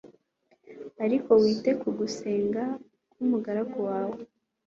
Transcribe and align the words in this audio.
ariko 1.05 1.31
wite 1.41 1.71
ku 1.81 1.89
gusenga 1.99 2.63
k 3.13 3.15
umugaragu 3.23 3.77
wawe 3.89 4.19